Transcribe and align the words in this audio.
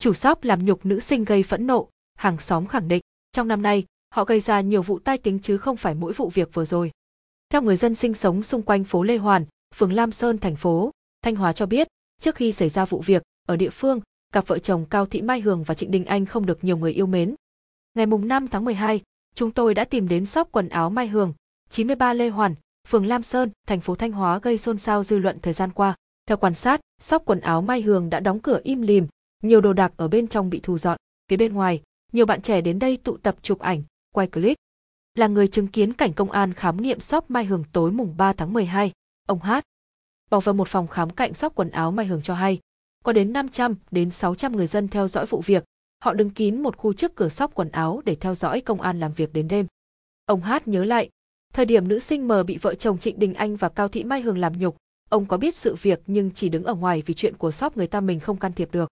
Chủ 0.00 0.12
shop 0.12 0.44
làm 0.44 0.64
nhục 0.64 0.86
nữ 0.86 1.00
sinh 1.00 1.24
gây 1.24 1.42
phẫn 1.42 1.66
nộ, 1.66 1.88
hàng 2.14 2.38
xóm 2.38 2.66
khẳng 2.66 2.88
định, 2.88 3.02
trong 3.32 3.48
năm 3.48 3.62
nay, 3.62 3.84
họ 4.14 4.24
gây 4.24 4.40
ra 4.40 4.60
nhiều 4.60 4.82
vụ 4.82 4.98
tai 4.98 5.18
tiếng 5.18 5.38
chứ 5.38 5.58
không 5.58 5.76
phải 5.76 5.94
mỗi 5.94 6.12
vụ 6.12 6.28
việc 6.28 6.54
vừa 6.54 6.64
rồi. 6.64 6.90
Theo 7.50 7.62
người 7.62 7.76
dân 7.76 7.94
sinh 7.94 8.14
sống 8.14 8.42
xung 8.42 8.62
quanh 8.62 8.84
phố 8.84 9.02
Lê 9.02 9.16
Hoàn, 9.16 9.44
phường 9.74 9.92
Lam 9.92 10.12
Sơn 10.12 10.38
thành 10.38 10.56
phố, 10.56 10.90
Thanh 11.22 11.36
Hóa 11.36 11.52
cho 11.52 11.66
biết, 11.66 11.88
trước 12.20 12.34
khi 12.34 12.52
xảy 12.52 12.68
ra 12.68 12.84
vụ 12.84 13.00
việc, 13.00 13.22
ở 13.48 13.56
địa 13.56 13.70
phương, 13.70 14.00
cặp 14.32 14.46
vợ 14.46 14.58
chồng 14.58 14.86
Cao 14.90 15.06
Thị 15.06 15.22
Mai 15.22 15.40
Hường 15.40 15.62
và 15.62 15.74
Trịnh 15.74 15.90
Đình 15.90 16.04
Anh 16.04 16.26
không 16.26 16.46
được 16.46 16.64
nhiều 16.64 16.76
người 16.76 16.92
yêu 16.92 17.06
mến. 17.06 17.34
Ngày 17.94 18.06
mùng 18.06 18.28
5 18.28 18.48
tháng 18.48 18.64
12, 18.64 19.00
chúng 19.34 19.50
tôi 19.50 19.74
đã 19.74 19.84
tìm 19.84 20.08
đến 20.08 20.26
shop 20.26 20.48
quần 20.52 20.68
áo 20.68 20.90
Mai 20.90 21.08
Hường, 21.08 21.32
93 21.70 22.12
Lê 22.12 22.28
Hoàn, 22.28 22.54
phường 22.88 23.06
Lam 23.06 23.22
Sơn, 23.22 23.50
thành 23.66 23.80
phố 23.80 23.94
Thanh 23.94 24.12
Hóa 24.12 24.38
gây 24.38 24.58
xôn 24.58 24.78
xao 24.78 25.02
dư 25.04 25.18
luận 25.18 25.38
thời 25.42 25.52
gian 25.52 25.70
qua. 25.72 25.94
Theo 26.26 26.36
quan 26.36 26.54
sát, 26.54 26.80
shop 27.00 27.22
quần 27.24 27.40
áo 27.40 27.62
Mai 27.62 27.82
Hường 27.82 28.10
đã 28.10 28.20
đóng 28.20 28.40
cửa 28.40 28.60
im 28.64 28.82
lìm, 28.82 29.06
nhiều 29.42 29.60
đồ 29.60 29.72
đạc 29.72 29.92
ở 29.96 30.08
bên 30.08 30.28
trong 30.28 30.50
bị 30.50 30.60
thu 30.62 30.78
dọn. 30.78 30.96
Phía 31.28 31.36
bên 31.36 31.52
ngoài, 31.52 31.82
nhiều 32.12 32.26
bạn 32.26 32.42
trẻ 32.42 32.60
đến 32.60 32.78
đây 32.78 32.96
tụ 32.96 33.16
tập 33.16 33.36
chụp 33.42 33.58
ảnh, 33.58 33.82
quay 34.14 34.26
clip. 34.26 34.56
Là 35.14 35.26
người 35.26 35.48
chứng 35.48 35.66
kiến 35.66 35.92
cảnh 35.92 36.12
công 36.12 36.30
an 36.30 36.54
khám 36.54 36.76
nghiệm 36.76 37.00
shop 37.00 37.30
Mai 37.30 37.44
Hường 37.44 37.64
tối 37.72 37.92
mùng 37.92 38.16
3 38.16 38.32
tháng 38.32 38.52
12, 38.52 38.92
ông 39.26 39.38
Hát 39.38 39.64
bỏ 40.30 40.40
vào 40.40 40.54
một 40.54 40.68
phòng 40.68 40.88
khám 40.88 41.10
cạnh 41.10 41.34
shop 41.34 41.54
quần 41.54 41.70
áo 41.70 41.90
Mai 41.90 42.06
Hường 42.06 42.22
cho 42.22 42.34
hay, 42.34 42.58
có 43.04 43.12
đến 43.12 43.32
500 43.32 43.76
đến 43.90 44.10
600 44.10 44.56
người 44.56 44.66
dân 44.66 44.88
theo 44.88 45.08
dõi 45.08 45.26
vụ 45.26 45.40
việc, 45.40 45.64
họ 46.02 46.14
đứng 46.14 46.30
kín 46.30 46.62
một 46.62 46.76
khu 46.76 46.92
trước 46.92 47.14
cửa 47.14 47.28
shop 47.28 47.54
quần 47.54 47.70
áo 47.70 48.02
để 48.04 48.14
theo 48.14 48.34
dõi 48.34 48.60
công 48.60 48.80
an 48.80 49.00
làm 49.00 49.12
việc 49.12 49.32
đến 49.32 49.48
đêm. 49.48 49.66
Ông 50.26 50.40
Hát 50.40 50.68
nhớ 50.68 50.84
lại, 50.84 51.08
thời 51.52 51.64
điểm 51.64 51.88
nữ 51.88 51.98
sinh 51.98 52.28
mờ 52.28 52.42
bị 52.42 52.56
vợ 52.56 52.74
chồng 52.74 52.98
Trịnh 52.98 53.18
Đình 53.18 53.34
Anh 53.34 53.56
và 53.56 53.68
Cao 53.68 53.88
Thị 53.88 54.04
Mai 54.04 54.20
Hường 54.20 54.38
làm 54.38 54.58
nhục, 54.58 54.76
ông 55.08 55.26
có 55.26 55.36
biết 55.36 55.54
sự 55.54 55.76
việc 55.82 56.02
nhưng 56.06 56.30
chỉ 56.30 56.48
đứng 56.48 56.64
ở 56.64 56.74
ngoài 56.74 57.02
vì 57.06 57.14
chuyện 57.14 57.36
của 57.36 57.50
shop 57.50 57.76
người 57.76 57.86
ta 57.86 58.00
mình 58.00 58.20
không 58.20 58.36
can 58.36 58.52
thiệp 58.52 58.72
được. 58.72 58.90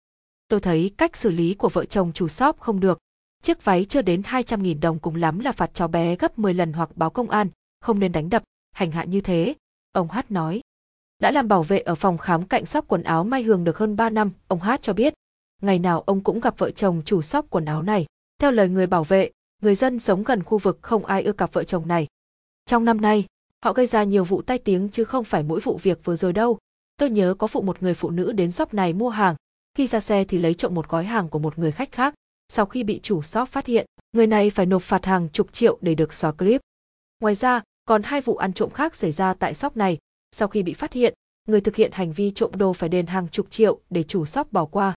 Tôi 0.54 0.60
thấy 0.60 0.92
cách 0.98 1.18
xử 1.18 1.30
lý 1.30 1.54
của 1.54 1.70
vợ 1.70 1.86
chồng 1.86 2.12
chủ 2.14 2.28
shop 2.28 2.60
không 2.60 2.80
được. 2.80 2.98
Chiếc 3.44 3.64
váy 3.66 3.86
chưa 3.86 4.02
đến 4.02 4.22
200.000 4.22 4.80
đồng 4.80 5.00
cùng 5.00 5.16
lắm 5.16 5.40
là 5.40 5.52
phạt 5.52 5.72
cháu 5.74 5.88
bé 5.88 6.16
gấp 6.16 6.40
10 6.40 6.54
lần 6.54 6.74
hoặc 6.74 6.90
báo 6.96 7.10
công 7.10 7.30
an, 7.30 7.48
không 7.82 8.00
nên 8.00 8.12
đánh 8.12 8.30
đập, 8.30 8.44
hành 8.72 8.92
hạ 8.92 9.04
như 9.04 9.22
thế. 9.22 9.56
Ông 9.92 10.08
Hát 10.08 10.32
nói. 10.32 10.62
Đã 11.20 11.32
làm 11.32 11.48
bảo 11.48 11.64
vệ 11.64 11.80
ở 11.80 11.96
phòng 11.96 12.18
khám 12.18 12.44
cạnh 12.44 12.66
shop 12.66 12.88
quần 12.88 13.04
áo 13.04 13.24
Mai 13.24 13.44
Hường 13.44 13.64
được 13.64 13.78
hơn 13.78 13.96
3 13.96 14.10
năm, 14.10 14.32
ông 14.48 14.60
Hát 14.60 14.82
cho 14.82 14.94
biết. 14.94 15.14
Ngày 15.62 15.80
nào 15.80 16.02
ông 16.02 16.24
cũng 16.24 16.40
gặp 16.40 16.58
vợ 16.58 16.72
chồng 16.72 17.02
chủ 17.06 17.22
shop 17.22 17.46
quần 17.50 17.66
áo 17.66 17.82
này. 17.82 18.06
Theo 18.42 18.52
lời 18.52 18.70
người 18.70 18.88
bảo 18.88 19.04
vệ, 19.04 19.32
người 19.62 19.76
dân 19.76 20.00
sống 20.00 20.24
gần 20.24 20.44
khu 20.44 20.58
vực 20.58 20.78
không 20.82 21.06
ai 21.06 21.24
ưa 21.24 21.34
cặp 21.34 21.54
vợ 21.54 21.64
chồng 21.64 21.88
này. 21.88 22.08
Trong 22.66 22.86
năm 22.86 23.02
nay, 23.02 23.26
họ 23.64 23.74
gây 23.74 23.86
ra 23.86 24.04
nhiều 24.04 24.24
vụ 24.24 24.42
tai 24.42 24.58
tiếng 24.58 24.90
chứ 24.90 25.04
không 25.04 25.24
phải 25.24 25.44
mỗi 25.44 25.60
vụ 25.60 25.80
việc 25.84 26.06
vừa 26.06 26.16
rồi 26.16 26.34
đâu. 26.34 26.58
Tôi 26.98 27.10
nhớ 27.10 27.34
có 27.34 27.48
vụ 27.48 27.62
một 27.62 27.84
người 27.84 27.94
phụ 27.94 28.10
nữ 28.10 28.32
đến 28.32 28.52
shop 28.52 28.74
này 28.74 28.94
mua 28.94 29.10
hàng, 29.10 29.36
khi 29.78 29.88
ra 29.88 30.00
xe 30.00 30.24
thì 30.24 30.38
lấy 30.38 30.54
trộm 30.54 30.74
một 30.74 30.90
gói 30.90 31.06
hàng 31.06 31.30
của 31.30 31.40
một 31.40 31.60
người 31.60 31.72
khách 31.72 31.92
khác. 31.92 32.14
Sau 32.50 32.66
khi 32.66 32.84
bị 32.84 33.00
chủ 33.04 33.22
shop 33.22 33.50
phát 33.50 33.66
hiện, 33.66 33.86
người 34.12 34.28
này 34.28 34.50
phải 34.50 34.66
nộp 34.66 34.82
phạt 34.82 35.06
hàng 35.06 35.30
chục 35.30 35.54
triệu 35.54 35.78
để 35.82 35.96
được 35.96 36.14
xóa 36.14 36.32
clip. 36.32 36.62
Ngoài 37.20 37.36
ra, 37.36 37.62
còn 37.86 38.04
hai 38.04 38.22
vụ 38.22 38.36
ăn 38.36 38.54
trộm 38.54 38.70
khác 38.70 38.96
xảy 38.96 39.12
ra 39.12 39.34
tại 39.34 39.54
shop 39.54 39.78
này. 39.78 39.98
Sau 40.32 40.48
khi 40.48 40.64
bị 40.64 40.74
phát 40.74 40.94
hiện, 40.94 41.14
người 41.48 41.62
thực 41.62 41.76
hiện 41.76 41.92
hành 41.92 42.14
vi 42.14 42.32
trộm 42.32 42.52
đồ 42.56 42.74
phải 42.74 42.90
đền 42.90 43.06
hàng 43.06 43.28
chục 43.30 43.48
triệu 43.50 43.80
để 43.90 44.04
chủ 44.04 44.26
shop 44.26 44.52
bỏ 44.52 44.66
qua. 44.66 44.94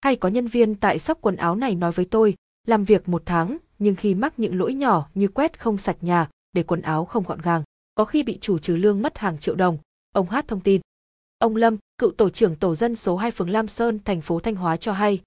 Hay 0.00 0.16
có 0.16 0.28
nhân 0.28 0.46
viên 0.46 0.74
tại 0.74 0.98
shop 0.98 1.18
quần 1.20 1.36
áo 1.36 1.54
này 1.54 1.74
nói 1.74 1.92
với 1.92 2.04
tôi, 2.04 2.34
làm 2.66 2.84
việc 2.84 3.08
một 3.08 3.22
tháng, 3.26 3.56
nhưng 3.78 3.94
khi 3.94 4.14
mắc 4.14 4.34
những 4.36 4.58
lỗi 4.58 4.74
nhỏ 4.74 5.08
như 5.14 5.28
quét 5.28 5.60
không 5.60 5.78
sạch 5.78 5.96
nhà, 6.00 6.28
để 6.52 6.62
quần 6.62 6.82
áo 6.82 7.04
không 7.04 7.24
gọn 7.24 7.40
gàng, 7.40 7.62
có 7.94 8.04
khi 8.04 8.22
bị 8.22 8.38
chủ 8.40 8.58
trừ 8.58 8.76
lương 8.76 9.02
mất 9.02 9.18
hàng 9.18 9.38
triệu 9.38 9.54
đồng. 9.54 9.78
Ông 10.14 10.26
Hát 10.26 10.48
thông 10.48 10.60
tin. 10.60 10.80
Ông 11.42 11.56
Lâm, 11.56 11.76
cựu 11.98 12.10
tổ 12.10 12.30
trưởng 12.30 12.56
tổ 12.56 12.74
dân 12.74 12.96
số 12.96 13.16
2 13.16 13.30
phường 13.30 13.50
Lam 13.50 13.68
Sơn, 13.68 13.98
thành 14.04 14.20
phố 14.20 14.40
Thanh 14.40 14.54
Hóa 14.54 14.76
cho 14.76 14.92
hay, 14.92 15.20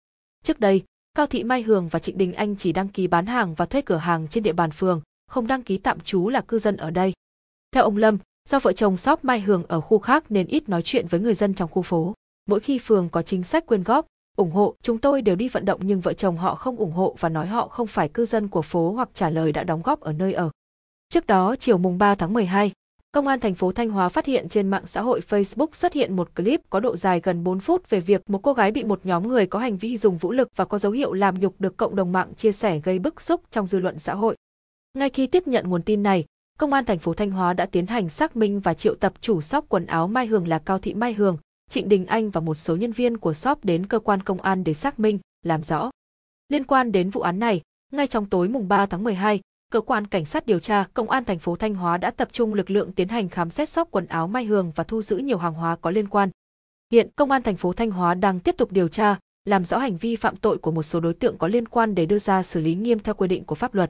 trước 0.43 0.59
đây, 0.59 0.83
Cao 1.13 1.25
Thị 1.27 1.43
Mai 1.43 1.61
Hường 1.61 1.87
và 1.87 1.99
Trịnh 1.99 2.17
Đình 2.17 2.33
Anh 2.33 2.55
chỉ 2.55 2.71
đăng 2.71 2.87
ký 2.87 3.07
bán 3.07 3.25
hàng 3.25 3.53
và 3.53 3.65
thuê 3.65 3.81
cửa 3.81 3.95
hàng 3.95 4.27
trên 4.27 4.43
địa 4.43 4.53
bàn 4.53 4.71
phường, 4.71 5.01
không 5.27 5.47
đăng 5.47 5.63
ký 5.63 5.77
tạm 5.77 5.99
trú 5.99 6.29
là 6.29 6.41
cư 6.41 6.59
dân 6.59 6.77
ở 6.77 6.91
đây. 6.91 7.13
Theo 7.71 7.83
ông 7.83 7.97
Lâm, 7.97 8.17
do 8.49 8.59
vợ 8.59 8.73
chồng 8.73 8.97
shop 8.97 9.25
Mai 9.25 9.41
Hường 9.41 9.63
ở 9.67 9.81
khu 9.81 9.99
khác 9.99 10.23
nên 10.29 10.47
ít 10.47 10.69
nói 10.69 10.81
chuyện 10.81 11.07
với 11.07 11.19
người 11.19 11.33
dân 11.33 11.53
trong 11.53 11.69
khu 11.69 11.81
phố. 11.81 12.13
Mỗi 12.45 12.59
khi 12.59 12.79
phường 12.79 13.09
có 13.09 13.21
chính 13.21 13.43
sách 13.43 13.65
quyên 13.65 13.83
góp, 13.83 14.05
ủng 14.37 14.51
hộ, 14.51 14.75
chúng 14.81 14.97
tôi 14.97 15.21
đều 15.21 15.35
đi 15.35 15.49
vận 15.49 15.65
động 15.65 15.79
nhưng 15.83 16.01
vợ 16.01 16.13
chồng 16.13 16.37
họ 16.37 16.55
không 16.55 16.75
ủng 16.75 16.91
hộ 16.91 17.15
và 17.19 17.29
nói 17.29 17.47
họ 17.47 17.67
không 17.67 17.87
phải 17.87 18.09
cư 18.09 18.25
dân 18.25 18.47
của 18.47 18.61
phố 18.61 18.91
hoặc 18.91 19.09
trả 19.13 19.29
lời 19.29 19.51
đã 19.51 19.63
đóng 19.63 19.81
góp 19.81 19.99
ở 19.99 20.13
nơi 20.13 20.33
ở. 20.33 20.49
Trước 21.09 21.27
đó, 21.27 21.55
chiều 21.59 21.77
mùng 21.77 21.97
3 21.97 22.15
tháng 22.15 22.33
12, 22.33 22.71
Công 23.15 23.27
an 23.27 23.39
thành 23.39 23.55
phố 23.55 23.71
Thanh 23.71 23.89
Hóa 23.89 24.09
phát 24.09 24.25
hiện 24.25 24.49
trên 24.49 24.67
mạng 24.67 24.85
xã 24.85 25.01
hội 25.01 25.21
Facebook 25.29 25.67
xuất 25.73 25.93
hiện 25.93 26.15
một 26.15 26.35
clip 26.35 26.61
có 26.69 26.79
độ 26.79 26.95
dài 26.95 27.19
gần 27.23 27.43
4 27.43 27.59
phút 27.59 27.89
về 27.89 27.99
việc 27.99 28.29
một 28.29 28.39
cô 28.43 28.53
gái 28.53 28.71
bị 28.71 28.83
một 28.83 28.99
nhóm 29.03 29.27
người 29.27 29.47
có 29.47 29.59
hành 29.59 29.77
vi 29.77 29.97
dùng 29.97 30.17
vũ 30.17 30.31
lực 30.31 30.49
và 30.55 30.65
có 30.65 30.77
dấu 30.77 30.91
hiệu 30.91 31.13
làm 31.13 31.39
nhục 31.39 31.55
được 31.59 31.77
cộng 31.77 31.95
đồng 31.95 32.11
mạng 32.11 32.33
chia 32.37 32.51
sẻ 32.51 32.79
gây 32.79 32.99
bức 32.99 33.21
xúc 33.21 33.41
trong 33.51 33.67
dư 33.67 33.79
luận 33.79 33.99
xã 33.99 34.13
hội. 34.15 34.35
Ngay 34.97 35.09
khi 35.09 35.27
tiếp 35.27 35.47
nhận 35.47 35.69
nguồn 35.69 35.81
tin 35.81 36.03
này, 36.03 36.25
Công 36.59 36.73
an 36.73 36.85
thành 36.85 36.99
phố 36.99 37.13
Thanh 37.13 37.31
Hóa 37.31 37.53
đã 37.53 37.65
tiến 37.65 37.87
hành 37.87 38.09
xác 38.09 38.35
minh 38.35 38.59
và 38.59 38.73
triệu 38.73 38.95
tập 38.95 39.13
chủ 39.21 39.41
shop 39.41 39.65
quần 39.69 39.85
áo 39.85 40.07
Mai 40.07 40.25
Hường 40.25 40.47
là 40.47 40.59
Cao 40.59 40.79
Thị 40.79 40.93
Mai 40.93 41.13
Hường, 41.13 41.37
Trịnh 41.69 41.89
Đình 41.89 42.05
Anh 42.05 42.29
và 42.29 42.41
một 42.41 42.55
số 42.55 42.75
nhân 42.75 42.91
viên 42.91 43.17
của 43.17 43.33
shop 43.33 43.65
đến 43.65 43.85
cơ 43.85 43.99
quan 43.99 44.23
công 44.23 44.41
an 44.41 44.63
để 44.63 44.73
xác 44.73 44.99
minh, 44.99 45.19
làm 45.43 45.63
rõ. 45.63 45.91
Liên 46.49 46.63
quan 46.63 46.91
đến 46.91 47.09
vụ 47.09 47.21
án 47.21 47.39
này, 47.39 47.61
ngay 47.91 48.07
trong 48.07 48.25
tối 48.25 48.47
mùng 48.47 48.67
3 48.67 48.85
tháng 48.85 49.03
12, 49.03 49.39
cơ 49.71 49.81
quan 49.81 50.07
cảnh 50.07 50.25
sát 50.25 50.45
điều 50.45 50.59
tra 50.59 50.85
công 50.93 51.09
an 51.09 51.25
thành 51.25 51.39
phố 51.39 51.55
Thanh 51.55 51.75
Hóa 51.75 51.97
đã 51.97 52.11
tập 52.11 52.27
trung 52.31 52.53
lực 52.53 52.69
lượng 52.69 52.91
tiến 52.91 53.07
hành 53.07 53.29
khám 53.29 53.49
xét 53.49 53.69
shop 53.69 53.87
quần 53.91 54.05
áo 54.05 54.27
Mai 54.27 54.45
Hường 54.45 54.71
và 54.75 54.83
thu 54.83 55.01
giữ 55.01 55.17
nhiều 55.17 55.37
hàng 55.37 55.53
hóa 55.53 55.75
có 55.75 55.91
liên 55.91 56.07
quan. 56.07 56.29
Hiện 56.91 57.09
công 57.15 57.31
an 57.31 57.41
thành 57.41 57.55
phố 57.55 57.73
Thanh 57.73 57.91
Hóa 57.91 58.13
đang 58.13 58.39
tiếp 58.39 58.55
tục 58.57 58.71
điều 58.71 58.87
tra, 58.87 59.19
làm 59.45 59.65
rõ 59.65 59.77
hành 59.77 59.97
vi 59.97 60.15
phạm 60.15 60.35
tội 60.35 60.57
của 60.57 60.71
một 60.71 60.83
số 60.83 60.99
đối 60.99 61.13
tượng 61.13 61.37
có 61.37 61.47
liên 61.47 61.67
quan 61.67 61.95
để 61.95 62.05
đưa 62.05 62.19
ra 62.19 62.43
xử 62.43 62.59
lý 62.59 62.75
nghiêm 62.75 62.99
theo 62.99 63.15
quy 63.15 63.27
định 63.27 63.43
của 63.43 63.55
pháp 63.55 63.75
luật. 63.75 63.89